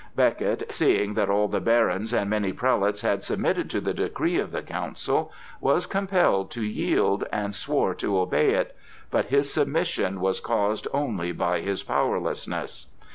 Becket, 0.15 0.63
seeing 0.71 1.13
that 1.13 1.29
all 1.29 1.47
the 1.47 1.61
barons 1.61 2.11
and 2.11 2.27
many 2.27 2.51
prelates 2.53 3.01
had 3.01 3.23
submitted 3.23 3.69
to 3.69 3.79
the 3.79 3.93
decree 3.93 4.39
of 4.39 4.51
the 4.51 4.63
council, 4.63 5.31
was 5.59 5.85
compelled 5.85 6.49
to 6.49 6.63
yield, 6.63 7.23
and 7.31 7.53
swore 7.53 7.93
to 7.93 8.17
obey 8.17 8.53
it; 8.55 8.75
but 9.11 9.25
his 9.25 9.53
submission 9.53 10.19
was 10.19 10.39
caused 10.39 10.87
only 10.91 11.31
by 11.31 11.59
his 11.59 11.83
powerlessness. 11.83 12.87